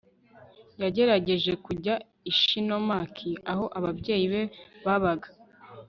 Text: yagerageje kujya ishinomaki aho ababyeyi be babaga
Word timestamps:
yagerageje 0.81 1.51
kujya 1.65 1.93
ishinomaki 2.31 3.31
aho 3.51 3.65
ababyeyi 3.77 4.25
be 4.33 4.41
babaga 4.85 5.29